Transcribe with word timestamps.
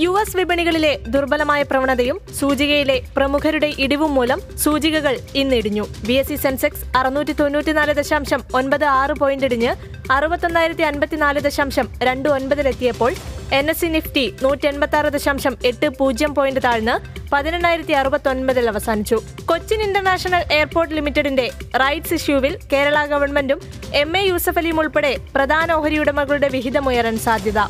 U 0.00 0.10
S 0.20 0.36
വിപണികളിലെ 0.36 0.90
ദുർബലമായ 1.12 1.62
പ്രവണതയും 1.62 2.16
സൂചികയിലെ 2.38 2.96
പ്രമുഖരുടെ 3.16 3.68
ഇടിവും 3.84 4.14
മൂലം 4.14 4.40
സൂചികകൾ 4.64 5.14
ഇന്നിടിഞ്ഞു. 5.34 5.84
ബി 6.06 6.12
എസ് 6.12 6.28
സി 6.28 6.34
സെൻസെക്സ് 6.34 6.82
അറുന്നൂറ്റി 6.98 7.32
തൊണ്ണൂറ്റിനാല് 7.32 7.92
ദശാംശം 7.92 8.40
ഒൻപത് 8.54 8.84
ആറ് 8.84 9.12
പോയിന്റ് 9.20 9.46
ഇടിഞ്ഞ് 9.48 9.70
അറുപത്തൊന്നായിരത്തി 10.16 10.82
അൻപത്തിനാല് 10.82 11.40
ദശാംശം 11.46 11.88
രണ്ട് 12.08 12.28
ഒൻപതിലെത്തിയപ്പോൾ 12.28 13.12
എൻ 13.52 13.70
എസ് 13.70 13.80
സി 13.80 13.86
നിഫ്റ്റി 13.86 14.24
നൂറ്റി 14.42 14.66
എൺപത്തി 14.72 14.96
ആറ് 14.96 15.12
ദശാംശം 15.16 15.56
എട്ട് 15.64 15.88
പൂജ്യം 15.98 16.34
പോയിന്റ് 16.34 16.62
താഴ്ന്ന് 16.66 16.96
പതിനെണ്ണായിരത്തി 17.32 17.92
അറുപത്തി 17.92 18.28
ഒൻപതിൽ 18.28 18.68
അവസാനിച്ചു. 18.68 19.18
കൊച്ചിൻ 19.44 19.80
ഇന്റർനാഷണൽ 19.82 20.44
എയർപോർട്ട് 20.58 20.94
ലിമിറ്റഡിന്റെ 20.94 21.46
റൈറ്റ്സ് 21.84 22.14
ഇഷ്യൂവിൽ 22.14 22.54
കേരള 22.72 23.06
ഗവൺമെന്റും 23.14 23.60
എം 24.02 24.16
എ 24.16 24.22
യൂസഫ് 24.26 24.58
അലിയും 24.58 24.80
ഉൾപ്പെടെ 24.80 25.14
പ്രധാന 25.34 25.72
ഓഹരി 25.72 25.98
ഉടമകളുടെ 26.04 26.48
വിഹിതമുയരാൻ 26.48 27.18
സാധ്യത. 27.26 27.60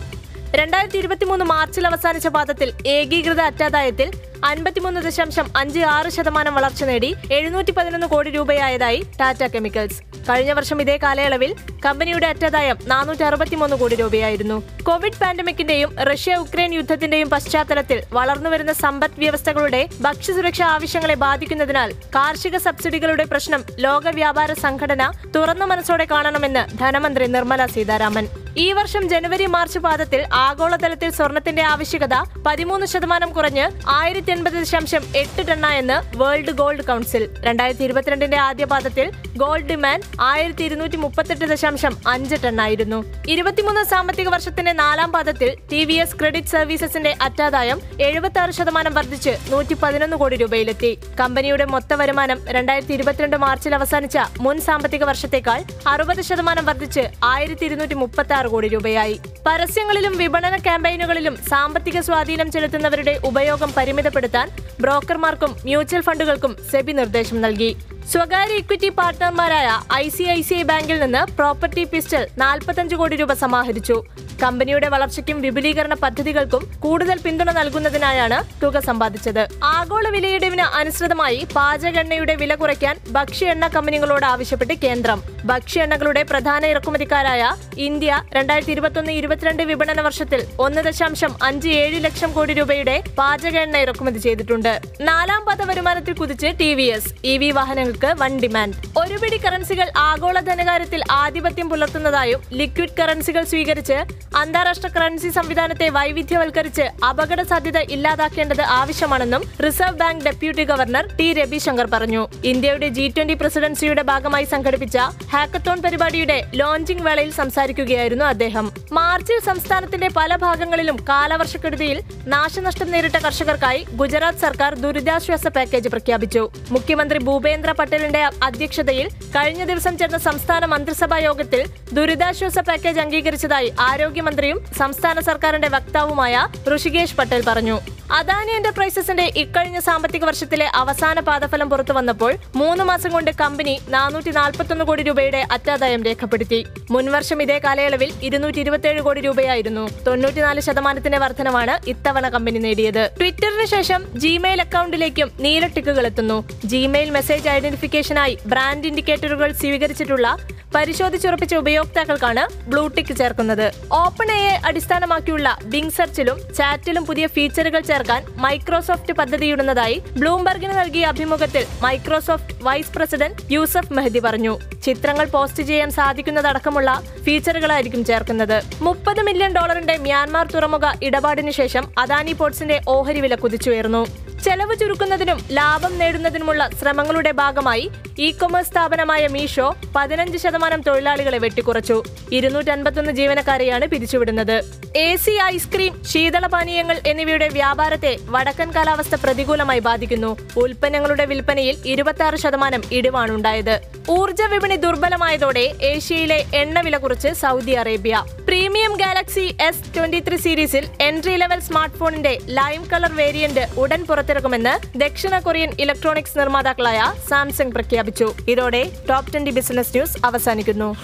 രണ്ടായിരത്തി 0.55 0.99
ഇരുപത്തിമൂന്ന് 0.99 1.45
മാർച്ചിൽ 1.45 1.87
അവസാനിച്ച 1.87 2.29
പാദത്തിൽ 2.29 2.73
ഏകീകൃത 2.87 3.41
അറ്റാദായത്തിൽ 3.41 4.09
അൻപത്തിമൂന്ന് 4.45 5.01
ദശാംശം 5.01 5.51
അഞ്ച് 5.57 5.81
ആറ് 5.81 6.09
ശതമാനം 6.09 6.55
വളർച്ച 6.55 6.85
നേടി 6.85 7.17
എഴുന്നൂറ്റി 7.33 7.71
പതിനൊന്ന് 7.71 8.07
കോടി 8.07 8.31
രൂപയായതായി 8.31 9.07
ടാറ്റ 9.21 9.47
കെമിക്കൽസ്. 9.47 10.03
കഴിഞ്ഞ 10.29 10.53
വർഷം 10.53 10.81
ഇതേ 10.81 10.97
കാലയളവിൽ 10.97 11.55
കമ്പനിയുടെ 11.87 12.27
അറ്റാദായം 12.27 12.77
നാനൂറ്റി 12.87 13.23
അറുപത്തിമൂന്ന് 13.23 13.77
കോടി 13.77 13.95
രൂപയായിരുന്നു. 13.95 14.63
കോവിഡ് 14.83 15.19
പാൻഡമിക്കിന്റെയും 15.21 15.97
റഷ്യ 16.03 16.35
ഉക്രൈൻ 16.35 16.75
യുദ്ധത്തിന്റെയും 16.75 17.31
പശ്ചാത്തലത്തിൽ 17.31 18.03
വളർന്നുവരുന്ന 18.13 18.73
സമ്പദ് 18.73 19.19
വ്യവസ്ഥകളുടെ 19.19 19.89
ഭക്ഷ്യസുരക്ഷാ 20.01 20.67
ആവശ്യങ്ങളെ 20.67 21.15
ബാധിക്കുന്നതിനാൽ 21.15 21.93
കാർഷിക 21.93 22.57
സബ്സിഡികളുടെ 22.57 23.25
പ്രശ്നം 23.25 23.65
ലോക 23.79 24.09
വ്യാപാര 24.09 24.53
സംഘടന 24.53 25.13
തുറന്ന 25.37 25.65
മനസ്സോടെ 25.65 26.05
കാണണമെന്ന് 26.05 26.79
ധനമന്ത്രി 26.79 27.27
നിർമ്മല 27.27 27.67
സീതാരാമൻ. 27.67 28.29
ഈ 28.59 28.73
വർഷം 28.73 29.09
ജനുവരി 29.09 29.47
മാർച്ച് 29.47 29.79
പാദത്തിൽ 29.79 30.27
ആഗോളതലത്തിൽ 30.33 31.11
സ്വർണത്തിന്റെ 31.11 31.63
ആവശ്യകത 31.63 32.15
പതിമൂന്ന് 32.47 32.87
ശതമാനം 32.87 33.33
കുറഞ്ഞ് 33.33 33.71
ആയിരത്തി 33.89 34.26
എൺപത് 34.31 34.53
ദശാംശം 34.53 35.03
എട്ട് 35.17 35.49
ടണ്ണായെന്ന് 35.49 36.17
വേൾഡ് 36.17 36.51
ഗോൾഡ് 36.51 36.85
കൗൺസിൽ. 36.85 37.29
രണ്ടായിരത്തി 37.41 37.85
ഇരുപത്തിരണ്ടിന്റെ 37.85 38.37
ആദ്യ 38.37 38.65
പാദത്തിൽ 38.65 39.13
ഗോൾഡ് 39.37 39.67
ഡിമാൻഡ് 39.67 40.05
ആയിരത്തി 40.21 40.65
ഇരുന്നൂറ്റി 40.65 40.97
മുപ്പത്തെട്ട് 40.97 41.45
ദശാംശം 41.45 41.97
അഞ്ച് 42.07 42.37
ടണ്ണായിരുന്നു. 42.45 43.05
ഇരുപത്തിമൂന്ന് 43.29 43.85
സാമ്പത്തിക 43.85 44.29
വർഷത്തിന്റെ 44.29 44.73
നാലാം 44.73 45.13
പാദത്തിൽ 45.13 45.57
ടി 45.73 45.85
വി 45.85 45.93
എസ് 45.93 46.17
ക്രെഡിറ്റ് 46.21 46.49
സർവീസസിന്റെ 46.49 47.17
അറ്റാദായം 47.23 47.81
എഴുപത്തി 48.01 48.39
ആറ് 48.39 48.51
ശതമാനം 48.51 48.95
വർദ്ധിച്ച് 48.95 49.37
നൂറ്റി 49.51 49.75
പതിനൊന്ന് 49.75 50.17
കോടി 50.17 50.37
രൂപയിലെത്തി. 50.37 50.99
കമ്പനിയുടെ 51.21 51.65
മൊത്ത 51.65 51.95
വരുമാനം 51.95 52.39
രണ്ടായിരത്തി 52.49 52.93
ഇരുപത്തിരണ്ട് 52.93 53.37
മാർച്ചിൽ 53.37 53.75
അവസാനിച്ച 53.75 54.19
മുൻ 54.41 54.61
സാമ്പത്തിക 54.61 55.05
വർഷത്തേക്കാൾ 55.05 55.63
അറുപത് 55.89 56.21
ശതമാനം 56.21 56.65
വർദ്ധിച്ച് 56.65 57.01
ആയിരത്തി 57.25 57.65
ഇരുന്നൂറ്റി 57.65 57.95
മുപ്പത്തി 57.95 58.33
ആറ് 58.33 58.47
കോടി 58.47 58.69
രൂപയായി. 58.69 59.21
പരസ്യങ്ങളിലും 59.47 60.15
വിപണന 60.21 60.55
ക്യാമ്പയിനുകളിലും 60.67 61.35
സാമ്പത്തിക 61.51 61.99
സ്വാധീനം 62.07 62.49
ചെലുത്തുന്നവരുടെ 62.55 63.15
ഉപയോഗം 63.29 63.71
പരിമിതപ്പെടുത്താൻ 63.77 64.47
ബ്രോക്കർമാർക്കും 64.85 65.53
മ്യൂച്വൽ 65.67 66.03
ഫണ്ടുകൾക്കും 66.07 66.53
സെബി 66.71 66.93
നിർദ്ദേശം 67.01 67.39
നൽകി. 67.45 67.71
സ്വകാര്യ 68.13 68.57
equity 68.63 68.91
പാർട്ട്ണർമാരായ 68.99 69.69
I 70.03 70.05
C 70.17 70.25
I 70.37 70.41
C 70.49 70.55
I 70.55 70.65
ബാങ്കിൽ 70.71 70.99
നിന്ന് 71.05 71.23
പ്രോപ്പർട്ടി 71.39 71.85
പിസ്റ്റൽ 71.93 72.25
നാൽപ്പത്തഞ്ച് 72.43 72.97
കോടി 73.01 73.17
രൂപ 73.23 73.33
സമാഹരിച്ചു. 73.45 73.97
കമ്പനിയുടെ 74.43 74.89
വളർച്ചയ്ക്കും 74.95 75.41
വിപുലീകരണ 75.45 75.95
പദ്ധതികൾക്കും 76.05 76.63
കൂടുതൽ 76.85 77.19
പിന്തുണ 77.25 77.51
നൽകുന്നതിനായാണ് 77.59 78.39
തുക 78.63 78.79
സമ്പാദിച്ചത്. 78.89 79.43
ആഗോള 79.75 80.07
വിലയിടിവിന് 80.17 80.67
അനുസൃതമായി 80.81 81.41
പാചക 81.57 81.99
എണ്ണയുടെ 82.03 82.35
വില 82.43 82.55
കുറയ്ക്കാൻ 82.55 82.97
ഭക്ഷ്യ 83.17 83.53
എണ്ണ 83.55 83.67
കമ്പനികളോട് 83.77 84.27
ആവശ്യപ്പെട്ട് 84.33 84.75
കേന്ദ്രം. 84.85 85.21
ഭക്ഷ്യ 85.51 85.83
എണ്ണകളുടെ 85.83 86.23
പ്രധാന 86.31 86.63
ഇറക്കുമതിക്കാരായ 86.73 87.43
ഇന്ത്യ 87.89 88.21
രണ്ടായിരത്തി 88.37 88.73
ഇരുപത്തൊന്ന് 88.77 89.13
ഇരുപത്തിരണ്ട് 89.13 89.63
വിപണന 89.63 90.01
വർഷത്തിൽ 90.07 90.41
ഒന്ന് 90.67 90.83
ദശാംശം 90.87 91.33
അഞ്ച് 91.49 91.69
ഏഴ് 91.83 91.99
ലക്ഷം 92.05 92.31
കോടി 92.33 92.55
രൂപയുടെ 92.61 92.97
പാചക 93.19 93.57
എണ്ണ 93.67 93.77
ഇറക്കുമതി 93.85 94.19
ചെയ്തിട്ടുണ്ട്. 94.19 94.73
നാലാം 95.01 95.43
പദ 95.49 95.63
വരുമാനത്തിൽ 95.71 96.15
കുതിച്ച് 96.21 96.51
T 96.61 96.71
V 96.75 96.87
S 96.97 97.13
E 97.33 97.35
V 97.43 97.51
വാഹനങ്ങൾക്ക് 97.51 98.13
വൻ 98.23 98.35
ഡിമാൻഡ്. 98.45 98.77
ഒരുപിടി 99.03 99.41
കറൻസികൾ 99.45 99.89
ആഗോള 100.09 100.41
ധനകാര്യത്തിൽ 100.51 101.03
ആധിപത്യം 101.23 101.69
പുലർത്തുന്നതായും 101.75 102.43
ലിക്വിഡ് 102.61 102.97
കറൻസികൾ 103.01 103.45
സ്വീകരിച്ച് 103.53 103.99
അന്താരാഷ്ട്ര 104.35 104.89
കറൻസി 104.89 105.29
സംവിധാനത്തെ 105.29 105.89
വൈവിധ്യവൽക്കരിച്ച് 105.89 107.05
അപകട 107.05 107.43
സാധ്യത 107.43 107.79
ഇല്ലാതാക്കേണ്ടത് 107.79 108.63
ആവശ്യമാണെന്നും 108.63 109.43
reserve 109.67 109.99
bank 109.99 110.25
deputy 110.25 110.65
governor 110.65 111.17
T 111.17 111.33
Ravishankar 111.33 111.87
പറഞ്ഞു. 111.87 112.29
ഇന്ത്യയുടെ 112.45 112.89
ജി 112.89 113.09
ട്വന്റി 113.09 113.35
പ്രസിഡൻസിയുടെ 113.35 114.03
ഭാഗമായി 114.03 114.45
സംഘടിപ്പിച്ച 114.45 114.99
ഹാക്കത്തോൺ 115.33 115.83
പരിപാടിയുടെ 115.83 116.51
ലോഞ്ചിംഗ് 116.55 117.03
വേളയിൽ 117.03 117.31
സംസാരിക്കുകയായിരുന്നു 117.31 118.25
അദ്ദേഹം. 118.25 118.73
മാർച്ചിൽ 118.93 119.39
സംസ്ഥാനത്തിന്റെ 119.45 120.09
പല 120.09 120.37
ഭാഗങ്ങളിലും 120.37 120.97
കാലവർഷക്കെടുതിയിൽ 120.97 122.03
നാശനഷ്ടം 122.27 122.91
നേരിട്ട 122.91 123.17
കർഷകർക്കായി 123.17 123.87
ഗുജറാത്ത് 123.95 124.39
സർക്കാർ 124.39 124.75
ദുരിതാശ്വാസ 124.75 125.47
പാക്കേജ് 125.47 125.89
പ്രഖ്യാപിച്ചു. 125.89 126.51
മുഖ്യമന്ത്രി 126.71 127.19
ഭൂപേന്ദ്ര 127.19 127.71
പട്ടേലിന്റെ 127.71 128.23
അധ്യക്ഷതയിൽ 128.43 129.09
കഴിഞ്ഞ 129.09 129.65
ദിവസം 129.65 129.99
ചേർന്ന 129.99 130.19
സംസ്ഥാന 130.19 130.65
മന്ത്രിസഭാ 130.65 131.19
യോഗത്തിൽ 131.19 131.67
ദുരിതാശ്വാസ 131.93 132.59
പാക്കേജ് 132.59 133.01
അംഗീകരിച്ചതായി 133.01 133.73
ആരോഗ്യമന്ത്രിയും 134.17 134.59
സംസ്ഥാന 134.79 135.21
സർക്കാരിന്റെ 135.21 135.69
വക്താവുമായ 135.69 136.35
ഋഷികേഷ് 136.69 137.17
പട്ടേൽ 137.17 137.43
പറഞ്ഞു 137.49 137.75
അദാനി 138.11 138.51
എന്റർപ്രൈസസിന്റെ 138.51 139.33
ഇക്കഴിഞ്ഞ 139.37 139.79
സാമ്പത്തിക 139.79 140.25
വർഷത്തിലെ 140.25 140.67
അവസാന 140.75 141.21
പാദഫലം 141.21 141.71
പുറത്തു 141.71 141.93
വന്നപ്പോൾ 141.93 142.37
മൂന്ന് 142.57 142.85
മാസം 142.85 143.13
കൊണ്ട് 143.13 143.31
കമ്പനി 143.31 143.81
നാനൂറ്റി 143.89 144.31
നാൽപ്പത്തൊന്ന് 144.31 144.85
കോടി 144.85 145.03
രൂപയുടെ 145.03 145.47
അറ്റാദായം 145.53 146.05
രേഖപ്പെടുത്തി. 146.05 146.67
മുൻവർഷം 146.91 147.43
ഇതേ 147.43 147.61
കാലയളവിൽ 147.65 148.13
ഇരുന്നൂറ്റി 148.23 148.61
ഇരുപത്തിയേഴ് 148.61 149.01
കോടി 149.01 149.21
രൂപയായിരുന്നു. 149.21 149.89
തൊണ്ണൂറ്റിനാല് 150.07 150.61
ശതമാനത്തിന്റെ 150.61 151.19
വർധനമാണ് 151.19 151.89
ഇത്തവണ 151.89 152.29
കമ്പനി 152.29 152.59
നേടിയത്. 152.59 153.11
ട്വിറ്ററിന് 153.19 153.67
ശേഷം 153.67 154.19
ജിമെയിൽ 154.19 154.61
അക്കൗണ്ടിലേക്കും 154.61 155.31
നീല 155.41 155.67
ടിക്കുകൾ 155.67 156.07
എത്തുന്നു. 156.07 156.49
ജിമെയിൽ 156.65 157.11
മെസ്സേജ് 157.11 157.49
ഐഡന്റിഫിക്കേഷനായി 157.49 158.39
ബ്രാൻഡ് 158.47 158.87
ഇൻഡിക്കേറ്ററുകൾ 158.87 159.53
സ്വീകരിച്ചിട്ടുള്ള 159.53 160.37
പരിശോധിച്ചുറപ്പിച്ച 160.75 161.55
ഉപയോക്താക്കൾക്കാണ് 161.55 162.43
ബ്ലൂടിക്ക് 162.71 163.17
ചേർക്കുന്നത്. 163.17 163.73
ഓപ്പൺ 163.93 164.33
എ 164.33 164.61
അടിസ്ഥാനമാക്കിയുള്ള 164.65 165.59
ബിങ് 165.65 165.91
സെർച്ചിലും 165.91 166.41
ചാറ്റിലും 166.55 167.07
പുതിയ 167.07 167.27
ഫീച്ചറുകൾ 167.27 167.81
ചേർക്കാൻ 167.97 168.23
മൈക്രോസോഫ്റ്റ് 168.45 169.13
പദ്ധതിയിടുന്നതായി 169.19 169.97
ബ്ലൂംബർഗിന് 170.21 170.75
നൽകിയ 170.79 171.05
അഭിമുഖത്തിൽ 171.13 171.65
Microsoft 171.85 172.55
vice 172.67 172.93
president 172.97 173.53
Yusuf 173.55 173.95
Mehdi 173.99 174.21
പറഞ്ഞു. 174.27 174.55
ചിത്രങ്ങൾ 174.87 175.27
പോസ്റ്റ് 175.35 175.63
ചെയ്യാൻ 175.71 175.91
സാധിക്കുന്നതടക്കമുള്ള 175.99 176.91
ഫീച്ചറുകളായിരിക്കും 177.25 178.03
ചേർക്കുന്നത്. 178.11 178.59
മുപ്പത് 178.87 179.21
മില്യൺ 179.29 179.53
ഡോളറിന്റെ 179.59 179.97
മ്യാൻമാർ 180.07 180.47
തുറമുഖ 180.55 180.87
ഇടപാടിന് 181.09 181.55
ശേഷം 181.61 181.87
അദാനി 181.99 182.33
പോർട്സിന്റെ 182.33 182.79
ഓഹരി 182.97 183.21
വില 183.27 183.35
കുതിച്ചുയർന്നു. 183.45 184.03
ചെലവ് 184.45 184.77
ചുരുക്കുന്നതിനും 184.77 185.39
ലാഭം 185.51 185.99
നേടുന്നതിനുമുള്ള 185.99 186.69
ശ്രമങ്ങളുടെ 186.81 187.31
ഭാഗമായി 187.31 187.91
ഇ 188.19 188.31
കൊമേഴ്സ് 188.31 188.71
സ്ഥാപനമായ 188.71 189.27
മീഷോ 189.27 189.77
പതിനഞ്ച് 189.97 190.39
ശതമാനം 190.39 190.81
തൊഴിലാളികളെ 190.81 191.39
വെട്ടിക്കുറച്ചു. 191.39 192.03
ഇരുന്നൂറ്റി 192.33 192.71
അൻപത്തൊന്ന് 192.71 193.13
ജീവനക്കാരെയാണ് 193.13 193.87
പിരിച്ചുവിടുന്നത്. 193.87 194.57
എ 194.97 195.17
സി 195.17 195.31
ഐസ്ക്രീം 195.31 196.05
ശീതളപാനീയങ്ങൾ 196.05 197.01
എന്നിവയുടെ 197.07 197.49
വ്യാപാരത്തെ 197.49 198.17
വടക്കൻ 198.31 198.71
കാലാവസ്ഥ 198.71 199.15
പ്രതികൂലമായി 199.15 199.81
ബാധിക്കുന്നു. 199.81 200.37
ഉൽപ്പന്നങ്ങളുടെ 200.57 201.25
വിൽപ്പനയിൽ 201.25 201.77
ഇരുപത്തി 201.85 202.37
ശതമാനം 202.37 202.83
ഇടിവാണുണ്ടായത്. 202.93 203.81
ഊർജ 204.11 204.43
വിപണി 204.43 204.77
ദുർബലമായതോടെ 204.77 205.73
ഏഷ്യയിലെ 205.81 206.45
എണ്ണവില 206.55 206.85
വില 206.87 206.97
കുറിച്ച് 206.97 207.29
Saudi 207.29 207.73
Arabia. 207.73 208.25
Premium 208.57 208.93
Galaxy 208.97 209.57
S 209.61 209.97
twenty 209.97 210.21
three 210.21 210.37
സീരീസിൽ 210.37 210.87
എൻട്രി 211.01 211.37
ലെവൽ 211.37 211.61
സ്മാർട്ട് 211.61 211.97
ഫോണിന്റെ 211.97 212.39
ലൈം 212.45 212.85
കളർ 212.85 213.13
വേരിയന്റ് 213.13 213.79
ഉടൻ 213.79 214.05
പുറത്തിറക്കുമെന്ന് 214.05 214.99
ദക്ഷിണ 214.99 215.39
കൊറിയൻ 215.39 215.73
ഇലക്ട്രോണിക്സ് 215.81 216.39
നിർമ്മാതാക്കളായ 216.39 217.13
സാംസങ് 217.29 217.73
പ്രഖ്യാപിച്ചു. 217.73 218.35
ഇതോടെ 218.49 218.83
ടോപ് 219.11 219.33
ട്വന്റി 219.33 219.51
ബിസിനസ് 219.51 219.91
ന്യൂസ് 219.91 220.17
അവസാനിക്കുന്നു. 220.25 220.97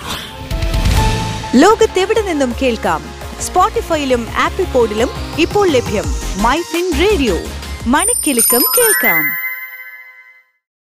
ലോകത്തെവിടെ 1.54 2.22
നിന്നും 2.22 2.54
കേൾക്കാം? 2.62 3.04
സ്പോട്ടിഫൈയിലും 3.40 4.28
ആപ്പിൾ 4.38 4.64
പോഡിലും 4.64 5.10
ഇപ്പോൾ 5.38 5.68
ലഭ്യം 5.68 6.04
മൈ 6.42 6.58
ഫിൻ 6.72 6.92
റേഡിയോ 7.00 7.38
മണിക്കെലക്കം 7.86 8.64
കേൾക്കാം. 8.78 9.41